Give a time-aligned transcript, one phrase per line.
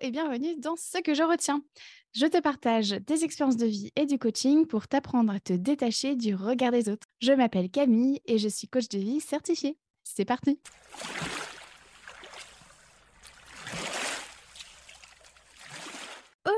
[0.00, 1.62] et bienvenue dans Ce que je retiens.
[2.14, 6.16] Je te partage des expériences de vie et du coaching pour t'apprendre à te détacher
[6.16, 7.06] du regard des autres.
[7.20, 9.76] Je m'appelle Camille et je suis coach de vie certifiée.
[10.02, 10.58] C'est parti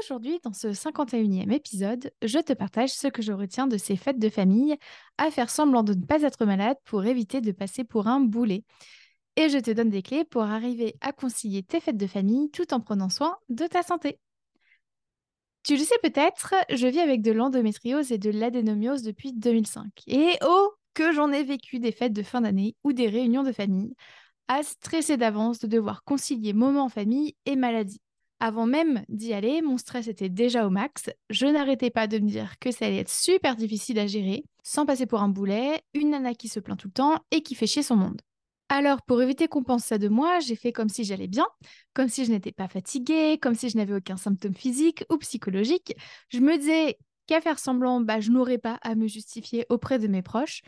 [0.00, 4.18] Aujourd'hui, dans ce 51e épisode, je te partage ce que je retiens de ces fêtes
[4.18, 4.76] de famille
[5.18, 8.64] à faire semblant de ne pas être malade pour éviter de passer pour un boulet
[9.36, 12.74] et je te donne des clés pour arriver à concilier tes fêtes de famille tout
[12.74, 14.18] en prenant soin de ta santé.
[15.62, 19.86] Tu le sais peut-être, je vis avec de l'endométriose et de l'adénomiose depuis 2005.
[20.08, 23.52] Et oh, que j'en ai vécu des fêtes de fin d'année ou des réunions de
[23.52, 23.94] famille,
[24.48, 28.00] à stresser d'avance de devoir concilier moment en famille et maladie.
[28.40, 31.10] Avant même d'y aller, mon stress était déjà au max.
[31.30, 34.84] Je n'arrêtais pas de me dire que ça allait être super difficile à gérer, sans
[34.84, 37.68] passer pour un boulet, une nana qui se plaint tout le temps et qui fait
[37.68, 38.20] chier son monde.
[38.74, 41.44] Alors, pour éviter qu'on pense ça de moi, j'ai fait comme si j'allais bien,
[41.92, 45.94] comme si je n'étais pas fatiguée, comme si je n'avais aucun symptôme physique ou psychologique.
[46.30, 50.08] Je me disais qu'à faire semblant, bah, je n'aurais pas à me justifier auprès de
[50.08, 50.62] mes proches.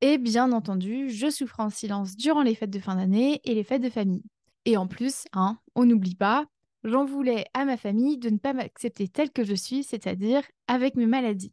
[0.00, 3.62] Et bien entendu, je souffrais en silence durant les fêtes de fin d'année et les
[3.62, 4.24] fêtes de famille.
[4.64, 6.46] Et en plus, hein, on n'oublie pas,
[6.82, 10.96] j'en voulais à ma famille de ne pas m'accepter telle que je suis, c'est-à-dire avec
[10.96, 11.52] mes maladies.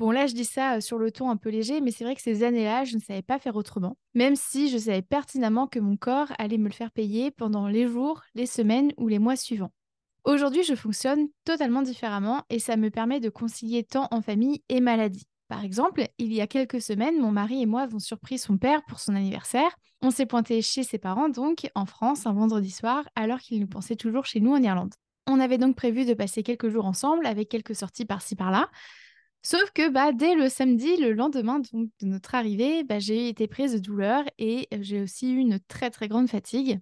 [0.00, 2.22] Bon, là, je dis ça sur le ton un peu léger, mais c'est vrai que
[2.22, 5.98] ces années-là, je ne savais pas faire autrement, même si je savais pertinemment que mon
[5.98, 9.74] corps allait me le faire payer pendant les jours, les semaines ou les mois suivants.
[10.24, 14.80] Aujourd'hui, je fonctionne totalement différemment et ça me permet de concilier temps en famille et
[14.80, 15.26] maladie.
[15.48, 18.82] Par exemple, il y a quelques semaines, mon mari et moi avons surpris son père
[18.86, 19.76] pour son anniversaire.
[20.00, 23.68] On s'est pointé chez ses parents, donc en France, un vendredi soir, alors qu'il nous
[23.68, 24.94] pensait toujours chez nous en Irlande.
[25.26, 28.70] On avait donc prévu de passer quelques jours ensemble avec quelques sorties par-ci par-là.
[29.42, 33.72] Sauf que bah, dès le samedi, le lendemain de notre arrivée, bah, j'ai été prise
[33.72, 36.80] de douleur et j'ai aussi eu une très très grande fatigue.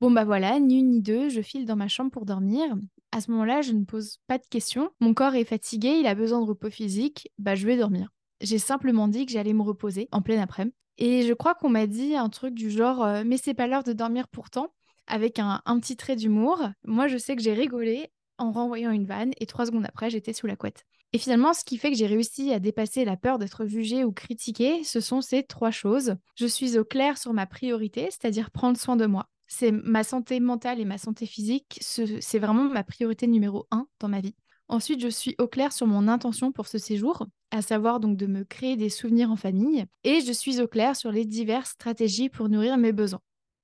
[0.00, 2.74] Bon bah voilà, ni une ni deux, je file dans ma chambre pour dormir.
[3.12, 4.90] À ce moment-là, je ne pose pas de questions.
[5.00, 8.08] Mon corps est fatigué, il a besoin de repos physique, bah je vais dormir.
[8.40, 10.74] J'ai simplement dit que j'allais me reposer en pleine après-midi.
[10.96, 13.92] Et je crois qu'on m'a dit un truc du genre mais c'est pas l'heure de
[13.92, 14.72] dormir pourtant
[15.06, 16.62] avec un petit trait d'humour.
[16.84, 20.32] Moi, je sais que j'ai rigolé en renvoyant une vanne et trois secondes après, j'étais
[20.32, 20.86] sous la couette.
[21.12, 24.12] Et finalement, ce qui fait que j'ai réussi à dépasser la peur d'être jugée ou
[24.12, 26.14] critiquée, ce sont ces trois choses.
[26.36, 29.26] Je suis au clair sur ma priorité, c'est-à-dire prendre soin de moi.
[29.48, 34.08] C'est ma santé mentale et ma santé physique, c'est vraiment ma priorité numéro un dans
[34.08, 34.36] ma vie.
[34.68, 38.26] Ensuite, je suis au clair sur mon intention pour ce séjour, à savoir donc de
[38.26, 42.28] me créer des souvenirs en famille, et je suis au clair sur les diverses stratégies
[42.28, 43.20] pour nourrir mes besoins.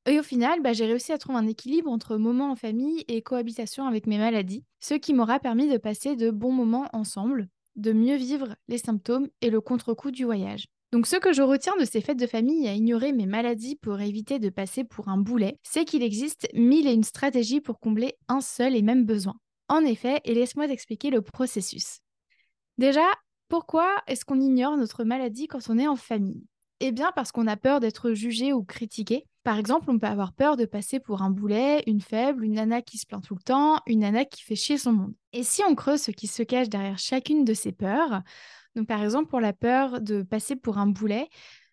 [0.08, 3.22] Et au final, bah, j'ai réussi à trouver un équilibre entre moments en famille et
[3.22, 7.92] cohabitation avec mes maladies, ce qui m'aura permis de passer de bons moments ensemble, de
[7.92, 10.66] mieux vivre les symptômes et le contre-coup du voyage.
[10.92, 14.00] Donc ce que je retiens de ces fêtes de famille à ignorer mes maladies pour
[14.00, 18.16] éviter de passer pour un boulet, c'est qu'il existe mille et une stratégies pour combler
[18.28, 19.34] un seul et même besoin.
[19.68, 21.98] En effet, et laisse-moi t'expliquer le processus.
[22.78, 23.06] Déjà,
[23.48, 26.46] pourquoi est-ce qu'on ignore notre maladie quand on est en famille?
[26.78, 30.32] Eh bien parce qu'on a peur d'être jugé ou critiqué, par exemple, on peut avoir
[30.32, 33.42] peur de passer pour un boulet, une faible, une nana qui se plaint tout le
[33.42, 35.14] temps, une nana qui fait chier son monde.
[35.32, 38.22] Et si on creuse ce qui se cache derrière chacune de ces peurs,
[38.74, 41.28] donc par exemple pour la peur de passer pour un boulet,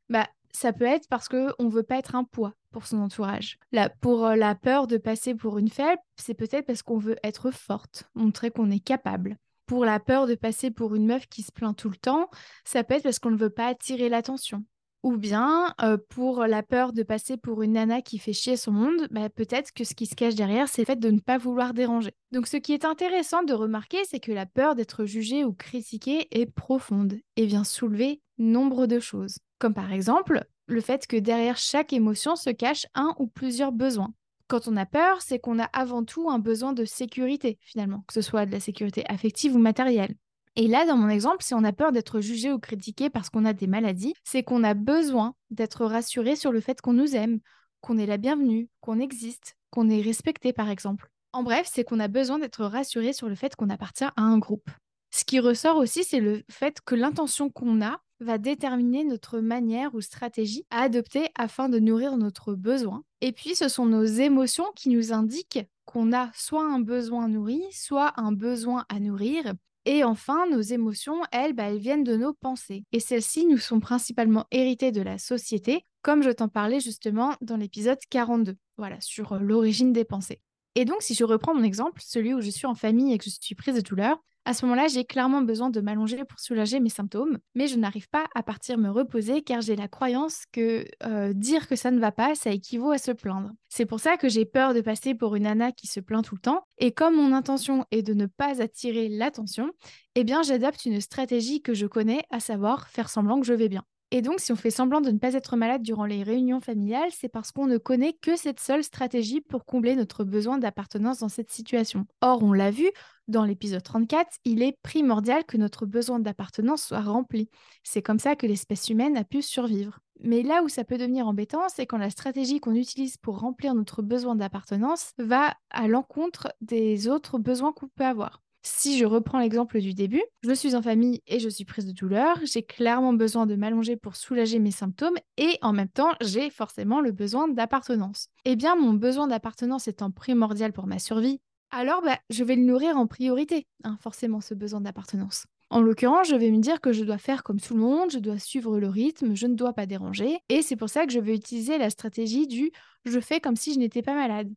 [0.07, 3.57] bah ça peut être parce qu'on ne veut pas être un poids pour son entourage.
[4.01, 7.49] Pour euh, la peur de passer pour une faible, c'est peut-être parce qu'on veut être
[7.49, 9.35] forte, montrer qu'on est capable.
[9.65, 12.29] Pour la peur de passer pour une meuf qui se plaint tout le temps,
[12.65, 14.63] ça peut être parce qu'on ne veut pas attirer l'attention.
[15.03, 18.71] Ou bien, euh, pour la peur de passer pour une nana qui fait chier son
[18.71, 21.37] monde, bah, peut-être que ce qui se cache derrière, c'est le fait de ne pas
[21.37, 22.13] vouloir déranger.
[22.31, 26.27] Donc ce qui est intéressant de remarquer, c'est que la peur d'être jugée ou critiquée
[26.31, 29.39] est profonde et vient soulever nombre de choses.
[29.59, 34.13] Comme par exemple, le fait que derrière chaque émotion se cache un ou plusieurs besoins.
[34.47, 38.13] Quand on a peur, c'est qu'on a avant tout un besoin de sécurité, finalement, que
[38.13, 40.15] ce soit de la sécurité affective ou matérielle.
[40.55, 43.45] Et là, dans mon exemple, si on a peur d'être jugé ou critiqué parce qu'on
[43.45, 47.39] a des maladies, c'est qu'on a besoin d'être rassuré sur le fait qu'on nous aime,
[47.81, 51.09] qu'on est la bienvenue, qu'on existe, qu'on est respecté, par exemple.
[51.31, 54.37] En bref, c'est qu'on a besoin d'être rassuré sur le fait qu'on appartient à un
[54.37, 54.69] groupe.
[55.09, 59.95] Ce qui ressort aussi, c'est le fait que l'intention qu'on a va déterminer notre manière
[59.95, 63.03] ou stratégie à adopter afin de nourrir notre besoin.
[63.21, 67.63] Et puis, ce sont nos émotions qui nous indiquent qu'on a soit un besoin nourri,
[67.71, 69.53] soit un besoin à nourrir,
[69.85, 72.85] et enfin, nos émotions, elles, bah, elles viennent de nos pensées.
[72.91, 77.57] Et celles-ci nous sont principalement héritées de la société, comme je t'en parlais justement dans
[77.57, 80.41] l'épisode 42, voilà, sur euh, l'origine des pensées.
[80.75, 83.25] Et donc, si je reprends mon exemple, celui où je suis en famille et que
[83.25, 86.81] je suis prise de douleur, À ce moment-là, j'ai clairement besoin de m'allonger pour soulager
[86.81, 90.85] mes symptômes, mais je n'arrive pas à partir me reposer car j'ai la croyance que
[91.05, 93.51] euh, dire que ça ne va pas, ça équivaut à se plaindre.
[93.69, 96.35] C'est pour ça que j'ai peur de passer pour une nana qui se plaint tout
[96.35, 99.71] le temps, et comme mon intention est de ne pas attirer l'attention,
[100.15, 103.69] eh bien j'adapte une stratégie que je connais, à savoir faire semblant que je vais
[103.69, 103.83] bien.
[104.15, 107.09] Et donc, si on fait semblant de ne pas être malade durant les réunions familiales,
[107.09, 111.29] c'est parce qu'on ne connaît que cette seule stratégie pour combler notre besoin d'appartenance dans
[111.29, 112.05] cette situation.
[112.21, 112.91] Or, on l'a vu,
[113.27, 117.49] dans l'épisode 34, il est primordial que notre besoin d'appartenance soit rempli.
[117.81, 119.97] C'est comme ça que l'espèce humaine a pu survivre.
[120.19, 123.73] Mais là où ça peut devenir embêtant, c'est quand la stratégie qu'on utilise pour remplir
[123.73, 128.42] notre besoin d'appartenance va à l'encontre des autres besoins qu'on peut avoir.
[128.65, 131.91] Si je reprends l'exemple du début, je suis en famille et je suis prise de
[131.91, 136.49] douleur, j'ai clairement besoin de m'allonger pour soulager mes symptômes et en même temps, j'ai
[136.49, 138.29] forcément le besoin d'appartenance.
[138.45, 142.63] Eh bien, mon besoin d'appartenance étant primordial pour ma survie, alors bah, je vais le
[142.63, 145.45] nourrir en priorité, hein, forcément ce besoin d'appartenance.
[145.69, 148.19] En l'occurrence, je vais me dire que je dois faire comme tout le monde, je
[148.19, 150.37] dois suivre le rythme, je ne dois pas déranger.
[150.47, 152.71] Et c'est pour ça que je vais utiliser la stratégie du
[153.05, 154.53] je fais comme si je n'étais pas malade.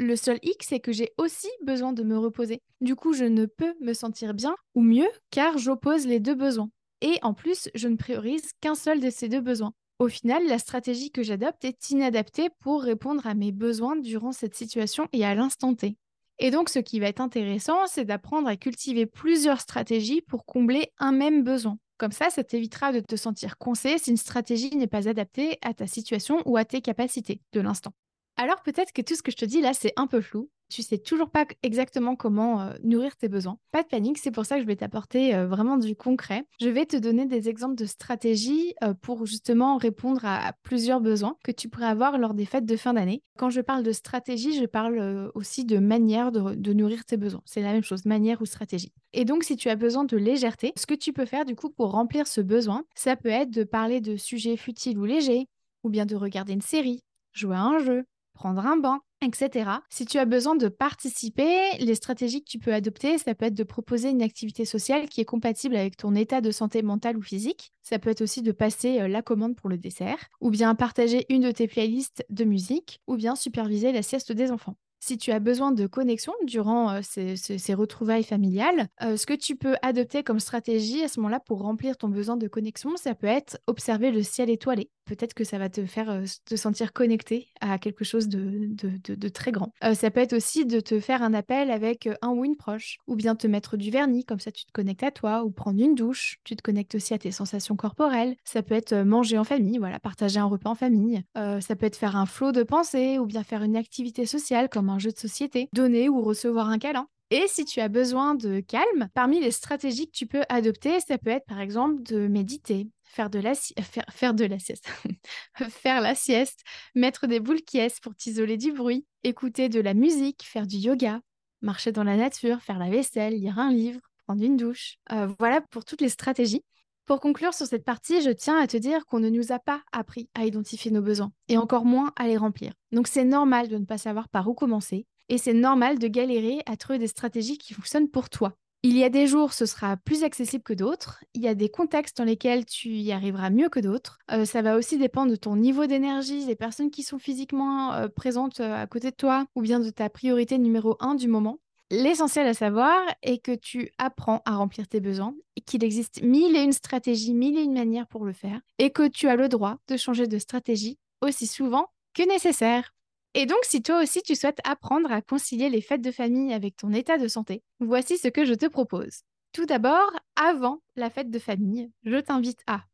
[0.00, 2.62] Le seul hic, c'est que j'ai aussi besoin de me reposer.
[2.80, 6.70] Du coup, je ne peux me sentir bien ou mieux car j'oppose les deux besoins.
[7.00, 9.72] Et en plus, je ne priorise qu'un seul de ces deux besoins.
[9.98, 14.54] Au final, la stratégie que j'adopte est inadaptée pour répondre à mes besoins durant cette
[14.54, 15.96] situation et à l'instant T.
[16.38, 20.92] Et donc, ce qui va être intéressant, c'est d'apprendre à cultiver plusieurs stratégies pour combler
[20.98, 21.76] un même besoin.
[21.96, 25.74] Comme ça, ça t'évitera de te sentir coincé si une stratégie n'est pas adaptée à
[25.74, 27.92] ta situation ou à tes capacités de l'instant.
[28.40, 30.48] Alors peut-être que tout ce que je te dis là, c'est un peu flou.
[30.70, 33.58] Tu sais toujours pas exactement comment euh, nourrir tes besoins.
[33.72, 36.44] Pas de panique, c'est pour ça que je vais t'apporter euh, vraiment du concret.
[36.60, 41.36] Je vais te donner des exemples de stratégies euh, pour justement répondre à, plusieurs besoins
[41.42, 43.24] que tu pourrais avoir lors des fêtes de fin d'année.
[43.38, 47.42] Quand je parle de stratégie, je parle aussi de manière de, de nourrir tes besoins.
[47.44, 48.92] C'est la même chose, manière ou stratégie.
[49.14, 51.70] Et donc, si tu as besoin de légèreté, ce que tu peux faire du coup
[51.70, 55.48] pour remplir ce besoin, ça peut être de parler de sujets futiles ou légers,
[55.82, 57.00] ou bien de regarder une série,
[57.32, 58.04] jouer à un jeu,
[58.38, 59.68] prendre un banc, etc.
[59.90, 63.54] Si tu as besoin de participer, les stratégies que tu peux adopter, ça peut être
[63.54, 67.22] de proposer une activité sociale qui est compatible avec ton état de santé mentale ou
[67.22, 67.72] physique.
[67.82, 71.26] Ça peut être aussi de passer euh, la commande pour le dessert, ou bien partager
[71.30, 74.76] une de tes playlists de musique, ou bien superviser la sieste des enfants.
[75.00, 79.56] Si tu as besoin de connexion durant euh, ces, retrouvailles familiales, euh, ce que tu
[79.56, 83.26] peux adopter comme stratégie à ce moment-là pour remplir ton besoin de connexion, ça peut
[83.26, 84.90] être observer le ciel étoilé.
[85.08, 89.52] Peut-être que ça va te faire euh, te sentir connecté à quelque chose de, très
[89.52, 89.72] grand.
[89.94, 93.16] ça peut être aussi de te faire un appel avec un ou une proche, ou
[93.16, 95.94] bien te mettre du vernis, comme ça tu te connectes à toi, ou prendre une
[95.94, 98.36] douche, tu te connectes aussi à tes sensations corporelles.
[98.44, 101.22] Ça peut être manger en famille, voilà, partager un repas en famille.
[101.34, 104.90] ça peut être faire un flot de pensée, ou bien faire une activité sociale comme
[104.90, 107.08] un jeu de société, donner ou recevoir un câlin.
[107.30, 111.18] Et si tu as besoin de calme, parmi les stratégies que tu peux adopter, ça
[111.18, 114.88] peut être par exemple de méditer, faire de la, sieste,
[115.70, 116.60] faire la sieste,
[116.94, 121.20] mettre des boules qui pour t'isoler du bruit, écouter de la musique, faire du yoga,
[121.62, 124.96] marcher dans la nature, faire la vaisselle, lire un livre, prendre une douche.
[125.12, 126.62] Euh, voilà pour toutes les stratégies.
[127.06, 129.80] Pour conclure sur cette partie, je tiens à te dire qu'on ne nous a pas
[129.92, 132.74] appris à identifier nos besoins et encore moins à les remplir.
[132.92, 136.60] Donc c'est normal de ne pas savoir par où commencer et c'est normal de galérer
[136.66, 138.54] à trouver des stratégies qui fonctionnent pour toi.
[138.90, 141.22] Il y a des jours, ce sera plus accessible que d'autres.
[141.34, 144.18] Il y a des contextes dans lesquels tu y arriveras mieux que d'autres.
[144.30, 148.08] Euh, ça va aussi dépendre de ton niveau d'énergie, des personnes qui sont physiquement euh,
[148.08, 151.58] présentes euh, à côté de toi, ou bien de ta priorité numéro un du moment.
[151.90, 155.34] L'essentiel à savoir est que tu apprends à remplir tes besoins,
[155.66, 159.06] qu'il existe mille et une stratégies, mille et une manières pour le faire, et que
[159.06, 162.94] tu as le droit de changer de stratégie aussi souvent que nécessaire.
[163.34, 166.76] Et donc, si toi aussi tu souhaites apprendre à concilier les fêtes de famille avec
[166.76, 169.20] ton état de santé, voici ce que je te propose.
[169.52, 172.84] Tout d'abord, avant la fête de famille, je t'invite à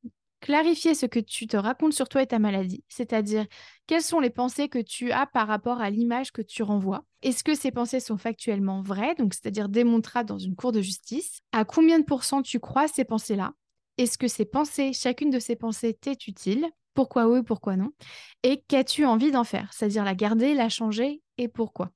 [0.41, 3.47] clarifier ce que tu te racontes sur toi et ta maladie, c'est-à-dire
[3.87, 7.03] quelles sont les pensées que tu as par rapport à l'image que tu renvoies.
[7.23, 11.41] Est-ce que ces pensées sont factuellement vraies, donc c'est-à-dire démontrables dans une cour de justice?
[11.53, 13.55] À combien de pourcents tu crois ces pensées-là?
[13.97, 16.67] Est-ce que ces pensées, chacune de ces pensées t'est utile?
[16.95, 17.91] Pourquoi oui, pourquoi non
[18.43, 21.91] Et qu'as-tu envie d'en faire C'est-à-dire la garder, la changer et pourquoi?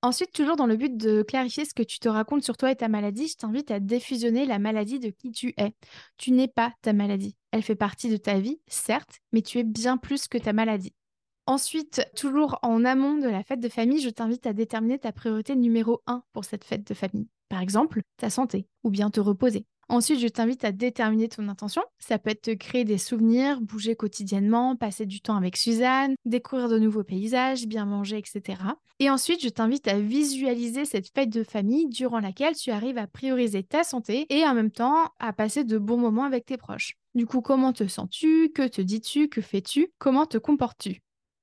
[0.00, 2.76] Ensuite, toujours dans le but de clarifier ce que tu te racontes sur toi et
[2.76, 5.72] ta maladie, je t'invite à défusionner la maladie de qui tu es.
[6.18, 7.36] Tu n'es pas ta maladie.
[7.50, 10.94] Elle fait partie de ta vie, certes, mais tu es bien plus que ta maladie.
[11.46, 15.56] Ensuite, toujours en amont de la fête de famille, je t'invite à déterminer ta priorité
[15.56, 17.26] numéro 1 pour cette fête de famille.
[17.48, 19.66] Par exemple, ta santé ou bien te reposer.
[19.90, 21.82] Ensuite, je t'invite à déterminer ton intention.
[21.98, 26.68] Ça peut être te créer des souvenirs, bouger quotidiennement, passer du temps avec Suzanne, découvrir
[26.68, 28.60] de nouveaux paysages, bien manger, etc.
[28.98, 33.06] Et ensuite, je t'invite à visualiser cette fête de famille durant laquelle tu arrives à
[33.06, 36.96] prioriser ta santé et en même temps à passer de bons moments avec tes proches.
[37.14, 38.50] Du coup, comment te sens-tu?
[38.54, 39.28] Que te dis-tu?
[39.28, 39.88] Que fais-tu?
[39.98, 41.00] Comment te comportes-tu?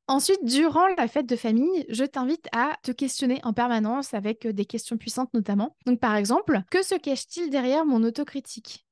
[0.07, 4.65] Ensuite, durant la fête de famille, je t'invite à te questionner en permanence avec des
[4.65, 5.75] questions puissantes notamment.
[5.88, 8.85] Donc par exemple, que se cache-t-il derrière mon autocritique?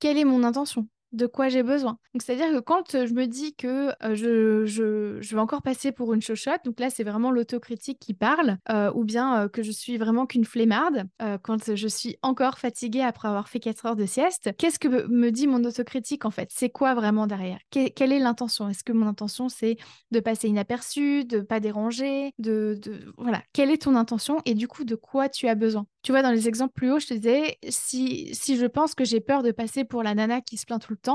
[0.00, 0.88] Quelle est mon intention?
[1.16, 1.98] De quoi j'ai besoin.
[2.14, 6.14] Donc, c'est-à-dire que quand je me dis que je, je, je, vais encore passer pour
[6.14, 8.58] une chochotte, donc là, c'est vraiment l'autocritique qui parle,
[8.94, 11.04] ou bien que je suis vraiment qu'une flemmarde,
[11.42, 15.30] quand je suis encore fatiguée après avoir fait 4 heures de sieste, qu'est-ce que me
[15.30, 16.50] dit mon autocritique en fait?
[16.52, 17.58] C'est quoi vraiment derrière?
[17.70, 18.68] Quelle est l'intention?
[18.68, 19.76] Est-ce que mon intention, c'est
[20.10, 22.78] de passer inaperçu, de pas déranger, de...
[23.16, 25.86] Voilà, quelle est ton intention et du coup, de quoi tu as besoin?
[26.02, 29.04] Tu vois, dans les exemples plus hauts, je te disais, si, si je pense que
[29.04, 31.05] j'ai peur de passer pour la nana qui se plaint tout le temps,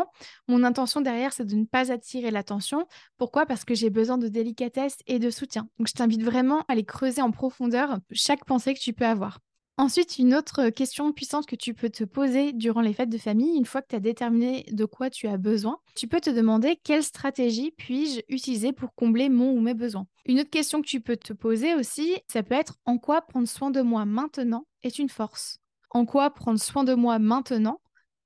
[0.47, 2.85] mon intention derrière, c'est de ne pas attirer l'attention.
[3.17, 3.45] Pourquoi?
[3.45, 5.67] Parce que j'ai besoin de délicatesse et de soutien.
[5.77, 9.39] Donc, je t'invite vraiment à aller creuser en profondeur chaque pensée que tu peux avoir.
[9.77, 13.57] Ensuite, une autre question puissante que tu peux te poser durant les fêtes de famille,
[13.57, 16.77] une fois que tu as déterminé de quoi tu as besoin, tu peux te demander
[16.83, 20.05] quelle stratégie puis-je utiliser pour combler mon ou mes besoins?
[20.25, 23.47] Une autre question que tu peux te poser aussi, ça peut être en quoi prendre
[23.47, 25.57] soin de moi maintenant est une force?
[25.89, 27.80] En quoi prendre soin de moi maintenant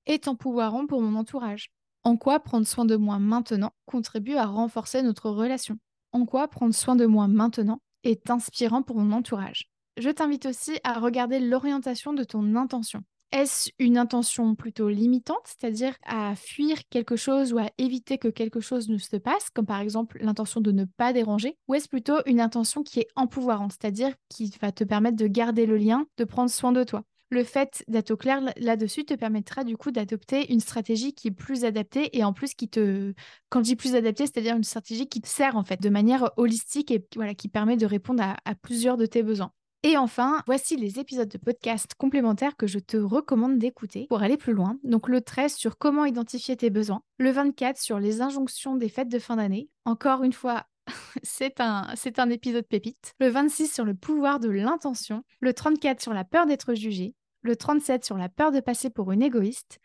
[0.06, 1.72] est empouvoirant pour mon entourage.
[2.04, 5.78] En quoi prendre soin de moi maintenant contribue à renforcer notre relation?
[6.12, 9.70] En quoi prendre soin de moi maintenant est inspirant pour mon entourage?
[9.98, 13.02] Je t'invite aussi à regarder l'orientation de ton intention.
[13.32, 18.60] Est-ce une intention plutôt limitante, c'est-à-dire à fuir quelque chose ou à éviter que quelque
[18.60, 22.18] chose ne se passe, comme par exemple l'intention de ne pas déranger, ou est-ce plutôt
[22.28, 26.24] une intention qui est empouvoirante, c'est-à-dire qui va te permettre de garder le lien, de
[26.24, 27.04] prendre soin de toi?
[27.30, 31.32] Le fait d'être au clair là-dessus te permettra du coup d'adopter une stratégie qui est
[31.32, 33.14] plus adaptée et en plus qui te,
[33.50, 36.32] quand je dis plus adaptée, c'est-à-dire une stratégie qui te sert en fait de manière
[36.38, 39.52] holistique et voilà, qui permet de répondre à plusieurs de tes besoins.
[39.86, 44.36] Et enfin, voici les épisodes de podcast complémentaires que je te recommande d'écouter pour aller
[44.36, 44.80] plus loin.
[44.84, 49.10] Donc le 13 sur comment identifier tes besoins, le 24 sur les injonctions des fêtes
[49.10, 49.70] de fin d'année.
[49.86, 50.66] Encore une fois,
[51.24, 53.14] c'est un, épisode pépite.
[53.20, 57.56] Le 26 sur le pouvoir de l'intention, le 34 sur la peur d'être jugé, le
[57.56, 59.80] 37 sur la peur de passer pour une égoïste,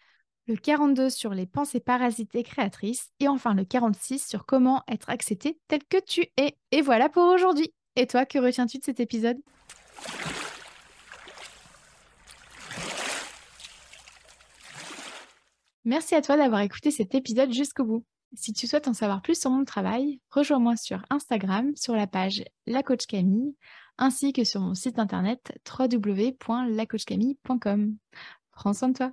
[0.47, 5.11] le 42 sur les pensées parasites et créatrices, et enfin le 46 sur comment être
[5.11, 6.57] accepté tel que tu es.
[6.73, 7.73] Et voilà pour aujourd'hui.
[7.97, 9.38] Et toi, que retiens-tu de cet épisode?
[15.85, 18.04] Merci à toi d'avoir écouté cet épisode jusqu'au bout.
[18.34, 22.44] Si tu souhaites en savoir plus sur mon travail, rejoins-moi sur Instagram sur la page
[22.66, 23.56] La Camille
[23.99, 27.96] ainsi que sur mon site internet www.lacoachcamille.com.
[28.52, 29.12] Prends soin de toi.